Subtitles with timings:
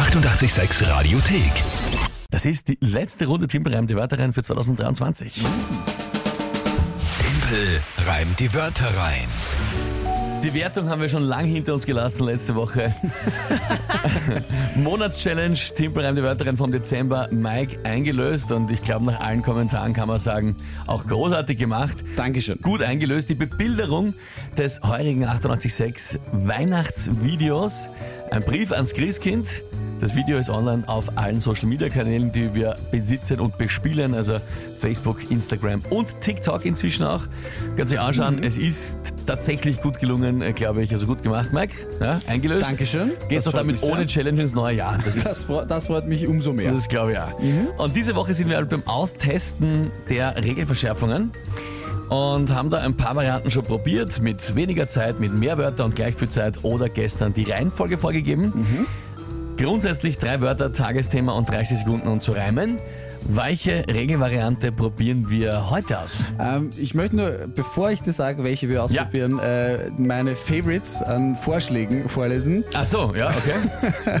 [0.00, 1.52] 886 Radiothek.
[2.30, 5.34] Das ist die letzte Runde Timpelreim die Wörter rein für 2023.
[7.20, 9.28] Tempel reimt die Wörter rein.
[10.42, 12.94] Die Wertung haben wir schon lang hinter uns gelassen letzte Woche.
[14.74, 17.28] Monatschallenge Timpelreim die Wörter rein vom Dezember.
[17.30, 20.56] Mike eingelöst und ich glaube nach allen Kommentaren kann man sagen,
[20.86, 22.02] auch großartig gemacht.
[22.16, 22.58] Dankeschön.
[22.62, 23.28] Gut eingelöst.
[23.28, 24.14] Die Bebilderung
[24.56, 27.90] des heurigen 886 Weihnachtsvideos.
[28.30, 29.62] Ein Brief ans Christkind.
[30.00, 34.38] Das Video ist online auf allen Social Media Kanälen, die wir besitzen und bespielen, also
[34.78, 37.20] Facebook, Instagram und TikTok inzwischen auch.
[37.76, 38.42] Kannst dich anschauen, Mhm.
[38.44, 40.92] es ist tatsächlich gut gelungen, glaube ich.
[40.92, 41.74] Also gut gemacht, Mike.
[42.00, 42.66] Ja, eingelöst.
[42.66, 43.10] Dankeschön.
[43.28, 44.98] Gehst doch freut damit ohne Challenge ins neue Jahr.
[45.04, 46.72] Das Das, fre- das freut mich umso mehr.
[46.72, 47.38] das glaube ich auch.
[47.78, 51.30] Und diese Woche sind wir halt beim Austesten der Regelverschärfungen
[52.10, 55.94] und haben da ein paar Varianten schon probiert, mit weniger Zeit, mit mehr Wörter und
[55.94, 58.86] gleich viel Zeit oder gestern die Reihenfolge vorgegeben.
[59.56, 62.78] Grundsätzlich drei Wörter, Tagesthema und 30 Sekunden um zu reimen.
[63.28, 66.24] Welche Regelvariante probieren wir heute aus?
[66.40, 71.36] Ähm, ich möchte nur, bevor ich dir sage, welche wir ausprobieren, äh, meine Favorites an
[71.36, 72.64] Vorschlägen vorlesen.
[72.74, 74.20] Ach so, ja, okay.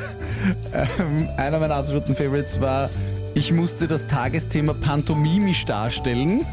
[0.72, 2.88] Ähm, einer meiner absoluten Favorites war,
[3.34, 6.44] ich musste das Tagesthema pantomimisch darstellen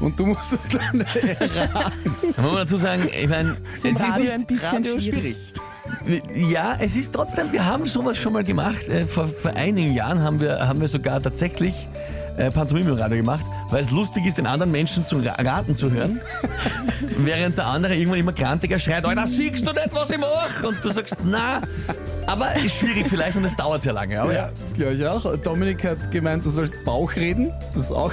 [0.00, 1.00] und du musstest dann
[1.40, 2.14] erraten.
[2.36, 5.36] Da muss man dazu sagen, ich meine, es ist Radio nicht ein bisschen Radio schwierig.
[6.34, 8.86] Ja, es ist trotzdem, wir haben sowas schon mal gemacht.
[8.88, 11.88] Äh, Vor, vor einigen Jahren haben wir, haben wir sogar tatsächlich
[12.36, 15.74] äh, Pantomime im Radio gemacht, weil es lustig ist, den anderen Menschen zu ra- raten
[15.76, 16.20] zu hören,
[17.18, 20.66] während der andere irgendwann immer krantiger schreit, Alter, siehst du nicht, was ich mache?
[20.68, 21.62] Und du sagst, na,
[22.26, 24.20] aber ist schwierig vielleicht und es dauert sehr lange.
[24.20, 24.46] Aber ja.
[24.46, 25.36] Ja, glaube ich auch.
[25.36, 27.52] Dominik hat gemeint, du sollst Bauch reden.
[27.74, 28.12] Das ist auch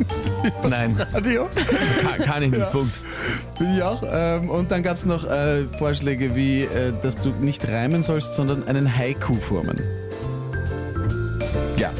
[0.68, 1.48] nein, Radio.
[2.02, 2.94] kann, kann ich nicht, Punkt.
[3.58, 4.02] Bin ich auch.
[4.10, 8.34] Ähm, und dann gab es noch äh, Vorschläge wie, äh, dass du nicht reimen sollst,
[8.34, 9.78] sondern einen Haiku formen.
[11.76, 11.90] Ja.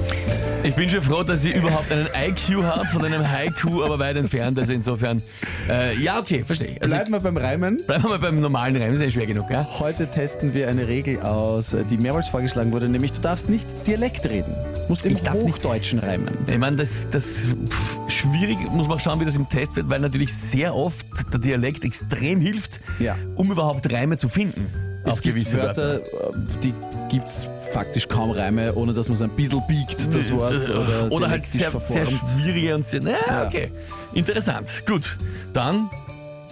[0.64, 4.16] Ich bin schon froh, dass ich überhaupt einen IQ habe von einem Haiku, aber weit
[4.16, 4.56] entfernt.
[4.60, 5.20] Also insofern,
[5.68, 6.82] äh, ja, okay, verstehe ich.
[6.82, 7.78] Also, Bleiben wir beim Reimen.
[7.84, 9.66] bleiben wir mal beim normalen Reim, ist ja schwer genug, ja?
[9.80, 13.66] Heute testen wir eine Regel aus, äh, die mehrmals vorgeschlagen wurde, nämlich du darfst nicht
[13.88, 14.54] Dialekt reden.
[14.74, 16.36] Du musst im Ich darf nicht- Hochdeutschen reimen.
[16.48, 19.98] Ich meine, das, das pff, schwierig, muss man schauen, wie das im Test wird, weil
[19.98, 23.16] natürlich sehr oft der Dialekt extrem hilft, Ja.
[23.34, 24.66] um überhaupt Reime zu finden.
[25.12, 26.00] Es auf gibt gewisse Wörter, äh,
[26.62, 26.74] die
[27.08, 30.54] gibt es faktisch kaum Reime, ohne dass man es ein bisschen biegt, das Wort.
[30.68, 32.08] Oder, Oder halt sehr, sehr verformt.
[32.36, 33.02] schwierige und sehr.
[33.02, 33.46] Naja, Ja.
[33.46, 33.70] okay.
[34.14, 34.82] Interessant.
[34.86, 35.16] Gut.
[35.52, 35.88] Dann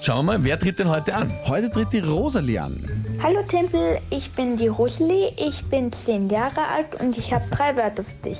[0.00, 1.31] schauen wir mal, wer tritt denn heute an?
[1.47, 2.76] Heute tritt die Rosalie an.
[3.22, 7.77] Hallo Tempel, ich bin die Rosalie, ich bin 10 Jahre alt und ich habe drei
[7.77, 8.38] Wörter für dich.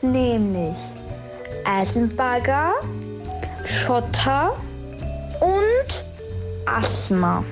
[0.00, 0.70] Nämlich
[1.66, 2.72] Eisenbagger,
[3.66, 4.54] Schotter
[5.40, 6.04] und
[6.66, 7.44] Asthma.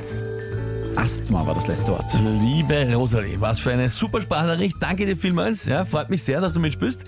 [0.96, 2.12] Asthma war das letzte Wort.
[2.42, 4.76] Liebe Rosalie, was für eine super Sprachnachricht.
[4.80, 5.66] Danke dir vielmals.
[5.66, 7.02] Ja, freut mich sehr, dass du mitspielst.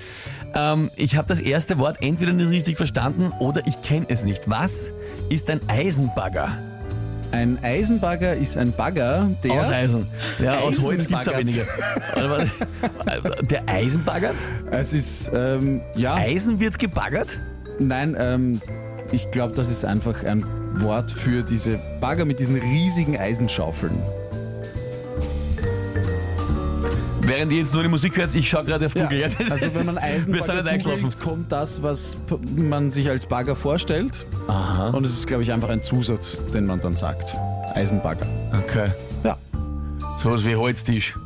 [0.55, 4.49] Ähm, ich habe das erste Wort entweder nicht richtig verstanden oder ich kenne es nicht.
[4.49, 4.93] Was
[5.29, 6.49] ist ein Eisenbagger?
[7.33, 9.53] Ein Eisenbagger ist ein Bagger, der.
[9.53, 10.07] Aus Eisen.
[10.39, 11.69] Ja, aus Holz gibt es ja Eisenbaggert.
[12.17, 13.43] weniger.
[13.51, 14.37] Der Eisen baggert?
[14.71, 16.15] Es ist, ähm, ja.
[16.15, 17.41] Eisen wird gebaggert?
[17.79, 18.61] Nein, ähm,
[19.13, 23.97] ich glaube, das ist einfach ein Wort für diese Bagger mit diesen riesigen Eisenschaufeln.
[27.25, 29.21] Während ihr jetzt nur die Musik hört, ich schaue gerade auf Google.
[29.21, 32.17] Ja, also wenn man Eisenbagger googelt, kommt das, was
[32.57, 34.27] man sich als Bagger vorstellt.
[34.49, 34.89] Aha.
[34.89, 37.37] Und es ist, glaube ich, einfach ein Zusatz, den man dann sagt.
[37.75, 38.27] Eisenbagger.
[38.53, 38.91] Okay.
[39.23, 39.39] Ja.
[40.19, 41.17] Sowas wie Holztisch.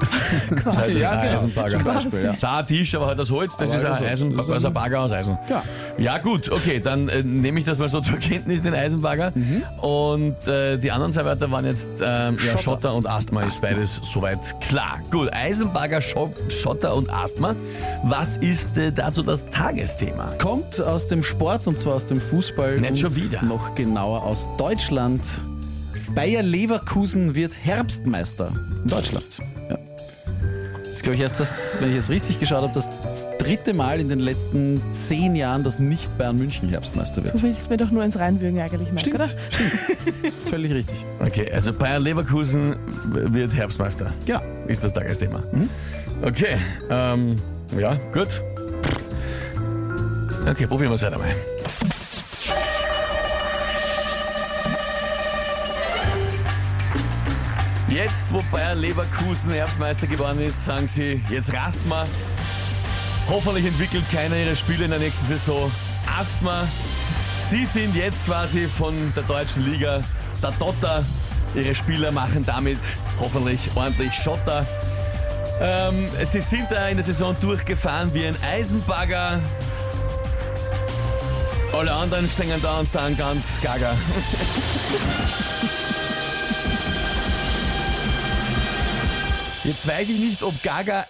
[0.64, 1.34] Also Ja, ein genau.
[1.34, 1.70] Eisenbagger.
[1.70, 2.58] Zum Beispiel, ja.
[2.58, 5.00] Ein Tisch, aber halt aus Holz, das Aber ist ein, also- Eisen, also ein Bagger
[5.00, 5.38] aus Eisen.
[5.48, 5.62] Ja.
[5.98, 9.32] Ja gut, okay, dann äh, nehme ich das mal so zur Kenntnis, den Eisenbagger.
[9.34, 9.62] Mhm.
[9.80, 12.58] Und äh, die anderen zwei Wörter waren jetzt ähm, ja, Schotter.
[12.62, 14.98] Schotter und Asthma, ist beides soweit klar.
[15.10, 17.54] Gut, Eisenbagger, Scho Schotter und Asthma.
[18.04, 20.30] Was ist äh, dazu das Tagesthema?
[20.38, 22.78] Kommt aus dem Sport und zwar aus dem Fußball.
[22.80, 23.42] Nicht und schon wieder.
[23.42, 25.26] Noch genauer aus Deutschland.
[26.14, 29.26] Bayer Leverkusen wird Herbstmeister in Deutschland.
[29.68, 29.78] Ja.
[30.98, 32.90] Das ist, glaube ich, erst das, wenn ich jetzt richtig geschaut habe, das
[33.38, 37.34] dritte Mal in den letzten zehn Jahren, dass nicht Bayern München Herbstmeister wird.
[37.34, 39.26] Du willst mir doch nur ins Reinwürgen eigentlich, Mike, Stimmt, oder?
[39.48, 40.24] stimmt.
[40.24, 41.04] Ist völlig richtig.
[41.20, 42.74] Okay, also Bayern Leverkusen
[43.12, 44.12] wird Herbstmeister.
[44.26, 44.40] Genau.
[44.66, 45.40] Ist das Tagesthema.
[46.22, 46.56] Okay,
[46.90, 47.36] ähm,
[47.78, 48.28] ja, gut.
[50.50, 51.28] Okay, probieren wir es halt einmal.
[57.98, 62.06] Jetzt, wo Bayern Leverkusen Herbstmeister geworden ist, sagen sie, jetzt rast mal.
[63.28, 65.68] Hoffentlich entwickelt keiner ihrer Spiele in der nächsten Saison
[66.16, 66.68] Asthma.
[67.40, 70.04] Sie sind jetzt quasi von der deutschen Liga
[70.40, 71.04] der Dotter.
[71.56, 72.78] Ihre Spieler machen damit
[73.18, 74.64] hoffentlich ordentlich Schotter.
[75.60, 79.40] Ähm, sie sind da in der Saison durchgefahren wie ein Eisenbagger.
[81.72, 83.96] Alle anderen stehen da und sagen ganz gaga.
[89.68, 91.04] Jetzt weiß ich nicht, ob gaga,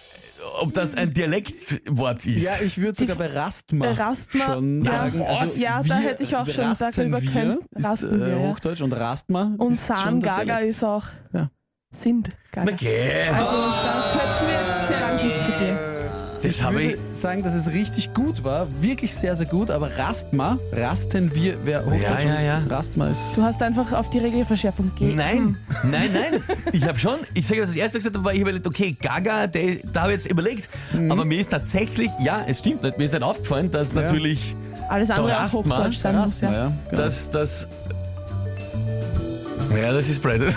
[0.59, 2.43] ob das ein Dialektwort ist.
[2.43, 4.91] Ja, ich würde sogar bei Rastma, Rastma, schon ja.
[4.91, 5.21] sagen.
[5.21, 5.61] Also?
[5.61, 7.59] Ja, da hätte ich auch schon darüber wir, können.
[7.73, 8.39] Ist, Rasten äh, wir.
[8.39, 10.69] Hochdeutsch und Rastma Und ist San schon der Gaga Dialekt.
[10.71, 11.49] ist auch Ja.
[11.91, 12.73] Sind Gaga.
[12.73, 13.29] Okay.
[13.29, 15.88] Also da könnten wir jetzt sehr lang diskutieren.
[16.41, 16.89] Das Ich habe ich.
[16.91, 21.57] würde sagen, dass es richtig gut war, wirklich sehr, sehr gut, aber Rastma, rasten wir,
[21.65, 22.59] wer Hochdeutsch Ja, ja, ja.
[22.69, 23.35] Rastma ist...
[23.35, 25.15] Du hast einfach auf die Regelverschärfung gegeben.
[25.17, 26.43] Nein, nein, nein.
[26.71, 29.77] Ich habe schon, ich sage, das erste gesagt habe, war ich überlegt, okay, Gaga, der,
[29.91, 30.69] da habe ich jetzt überlegt.
[31.09, 34.01] Aber mir ist tatsächlich, ja, es stimmt nicht, mir ist nicht aufgefallen, dass Ja.
[34.01, 34.55] natürlich
[34.87, 36.31] Alles andere auch Rastma, Hochdeutsch sein muss.
[36.41, 36.57] Rastma, Ja.
[36.57, 36.71] ja.
[36.89, 37.01] genau.
[37.03, 37.67] dass das.
[39.75, 40.41] Ja, das ist Brad.
[40.41, 40.53] ähm,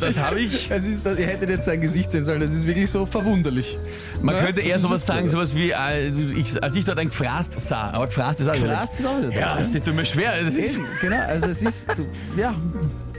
[0.00, 0.70] das habe ich.
[0.70, 3.78] Es ist, ihr hättet jetzt sein Gesicht sehen sollen, das ist wirklich so verwunderlich.
[4.22, 7.08] Man Ja, könnte das eher sowas sagen, sowas wie, äh, ich, als ich dort ein
[7.08, 9.32] Gefrast sah, aber Gefrast ist auch Gras ist auch wieder.
[9.32, 10.32] Ja, das tut mir schwer.
[10.44, 12.04] Das ist, genau, also es ist, du,
[12.36, 12.54] ja,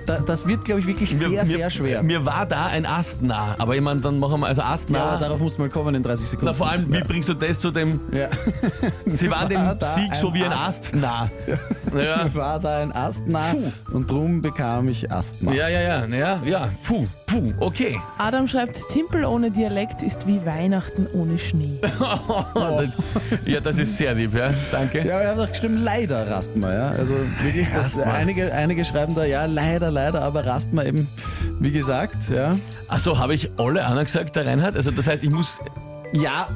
[0.08, 2.02] da, das wird, glaube ich, wirklich sehr, mir, sehr schwer.
[2.02, 4.98] Mir war da ein Ast nah, aber ich meine, dann machen wir also Ast ja,
[4.98, 5.06] nah.
[5.06, 6.46] aber darauf musst du mal kommen in 30 Sekunden.
[6.46, 8.30] na, vor allem, wie bringst du das zu dem, ja.
[9.06, 10.94] sie waren dem War da Sieg so wie ein Ast?
[10.94, 11.30] Ast nah.
[11.98, 12.34] Ja.
[12.34, 13.46] war da ein Asthma
[13.92, 15.54] und drum bekam ich Asthma.
[15.54, 17.96] Ja, ja, ja, ja, ja, puh, puh, okay.
[18.18, 21.80] Adam schreibt, Timpel ohne Dialekt ist wie Weihnachten ohne Schnee.
[23.46, 25.00] Ja, das ist sehr lieb, ja, danke.
[25.06, 26.90] Ja, er hat auch geschrieben, leider Rastma, ja.
[26.92, 31.08] Also wirklich, das, einige, einige schreiben da, ja, leider, leider, aber Rastma eben,
[31.60, 32.58] wie gesagt, ja.
[32.88, 34.76] Also habe ich alle anderen gesagt, der Reinhard?
[34.76, 35.60] Also das heißt, ich muss,
[36.14, 36.48] Ja,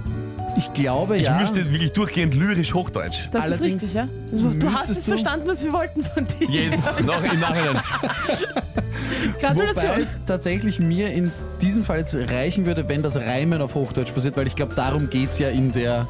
[0.57, 1.37] ich glaube, ich ja.
[1.39, 3.29] müsste wirklich durchgehend lyrisch Hochdeutsch.
[3.31, 4.51] Das Allerdings ist richtig, ja?
[4.59, 6.49] Du hast es du- verstanden, was wir wollten von dir.
[6.49, 7.79] Jetzt, noch im Nachhinein.
[9.21, 9.99] Wobei Gratulation.
[9.99, 11.31] es tatsächlich mir in
[11.61, 15.09] diesem Fall jetzt reichen würde, wenn das Reimen auf Hochdeutsch passiert, weil ich glaube, darum
[15.09, 16.07] geht es ja in der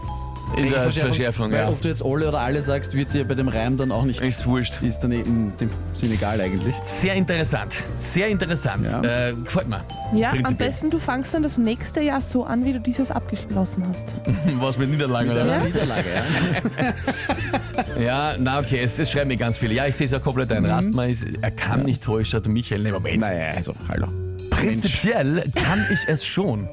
[0.58, 1.08] In der Regelverschärfung.
[1.14, 1.70] Verschärfung, weil ja.
[1.70, 4.22] Ob du jetzt alle oder alle sagst, wird dir bei dem Reim dann auch nicht.
[4.22, 4.82] Ist wurscht.
[4.82, 6.76] Ist dann in dem Sinn egal eigentlich.
[6.84, 8.92] Sehr interessant, sehr interessant.
[8.92, 9.02] Ja.
[9.30, 9.82] Äh, gefällt mir.
[10.14, 13.84] Ja, am besten du fangst dann das nächste Jahr so an, wie du dieses abgeschlossen
[13.88, 14.16] hast.
[14.60, 15.58] Was mit Niederlagen oder Ja.
[15.60, 15.64] was?
[15.66, 16.94] Niederlage, ja.
[18.02, 19.74] Ja, na okay, es, es schreiben mir ganz viele.
[19.74, 20.66] Ja, ich sehe es auch komplett ein.
[20.66, 22.82] Rastmann ist, er kann nicht täuschen, hat Michael.
[22.82, 23.20] Nee, Moment.
[23.20, 24.08] Naja, also, hallo.
[24.50, 26.68] Prinzipiell kann ich es schon.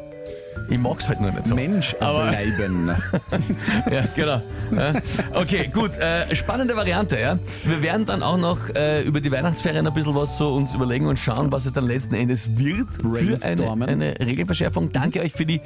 [0.68, 1.54] Ich mag es halt nur nicht so.
[1.54, 2.90] Mensch Aber- bleiben.
[3.90, 4.42] Ja, genau.
[4.74, 4.92] Ja.
[5.34, 5.92] Okay, gut.
[5.96, 7.38] Äh, spannende Variante, ja.
[7.64, 11.06] Wir werden dann auch noch äh, über die Weihnachtsferien ein bisschen was so uns überlegen
[11.06, 14.92] und schauen, was es dann letzten Endes wird für eine, eine Regelverschärfung.
[14.92, 15.60] Danke euch für die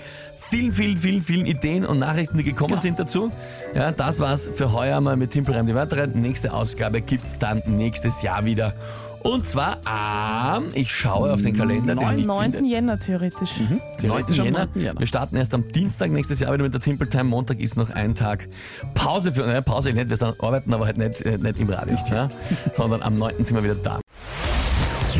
[0.50, 3.32] vielen, vielen, vielen, vielen Ideen und Nachrichten, die gekommen sind dazu.
[3.74, 6.12] Ja, das war's für heuer mal mit Timpelreim die Wörter rein.
[6.14, 8.74] Nächste Ausgabe gibt's dann nächstes Jahr wieder.
[9.22, 12.52] Und zwar am, ich schaue auf den Kalender, den ich nicht 9.
[12.52, 12.69] finde.
[12.69, 13.60] Jänner theoretisch.
[13.60, 13.80] 9.
[13.98, 14.69] Theoretisch am Jänner.
[14.74, 14.82] 9.
[14.82, 15.00] Jänner.
[15.00, 17.24] Wir starten erst am Dienstag nächstes Jahr wieder mit der Timple Time.
[17.24, 18.48] Montag ist noch ein Tag
[18.94, 21.96] Pause für, naja, Pause nicht, wir sind arbeiten, aber halt nicht, äh, nicht im Radio,
[22.10, 22.28] ja,
[22.76, 23.44] sondern am 9.
[23.44, 24.00] sind wir wieder da.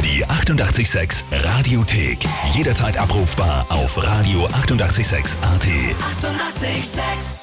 [0.05, 2.19] Die 886 Radiothek.
[2.53, 5.37] Jederzeit abrufbar auf radio886.at.
[5.43, 5.43] 886!
[5.43, 7.42] 886